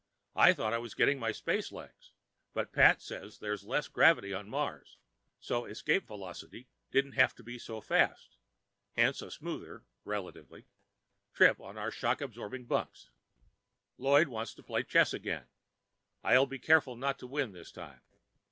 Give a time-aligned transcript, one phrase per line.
[0.35, 2.09] I thought I was getting my space legs,
[2.55, 4.97] but Pat says there's less gravity on Mars,
[5.39, 8.35] so escape velocity didn't have to be so fast,
[8.93, 10.65] hence a smoother (relatively)
[11.35, 13.11] trip on our shock absorbing bunks.
[13.99, 15.45] Lloyd wants to play chess again.
[16.23, 18.01] I'll be careful not to win this time.